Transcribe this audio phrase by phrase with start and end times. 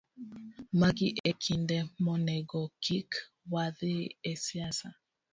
[0.79, 3.11] Magi e kinde monego kik
[3.53, 3.95] wadhi
[4.31, 4.89] e siasa